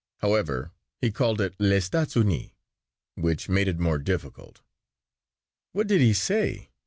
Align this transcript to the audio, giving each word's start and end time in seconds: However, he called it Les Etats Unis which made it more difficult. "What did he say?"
However, 0.17 0.71
he 0.97 1.11
called 1.11 1.39
it 1.39 1.53
Les 1.59 1.87
Etats 1.87 2.15
Unis 2.15 2.49
which 3.13 3.47
made 3.49 3.67
it 3.67 3.77
more 3.77 3.99
difficult. 3.99 4.61
"What 5.73 5.85
did 5.85 6.01
he 6.01 6.11
say?" 6.15 6.71